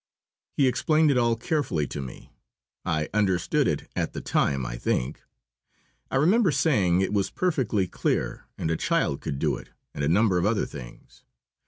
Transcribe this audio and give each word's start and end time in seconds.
He 0.57 0.65
explained 0.67 1.11
it 1.11 1.17
all 1.19 1.35
carefully 1.35 1.85
to 1.89 2.01
me. 2.01 2.33
I 2.83 3.07
understood 3.13 3.67
it 3.67 3.87
at 3.95 4.13
the 4.13 4.19
time, 4.19 4.65
I 4.65 4.75
think. 4.75 5.21
I 6.09 6.15
remember 6.15 6.49
saying 6.49 7.01
it 7.01 7.13
was 7.13 7.29
perfectly 7.29 7.85
clear, 7.87 8.47
and 8.57 8.71
a 8.71 8.77
child 8.77 9.21
could 9.21 9.37
do 9.37 9.55
it, 9.57 9.69
and 9.93 10.03
a 10.03 10.07
number 10.09 10.39
of 10.39 10.45
other 10.47 10.65
things. 10.65 11.23